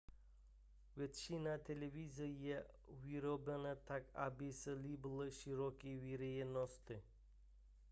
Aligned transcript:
většina 0.97 1.57
televizí 1.57 2.43
je 2.43 2.65
vyrobena 2.91 3.75
tak 3.75 4.03
aby 4.15 4.53
se 4.53 4.71
líbila 4.73 5.29
široké 5.29 5.97
veřejnosti 5.99 7.01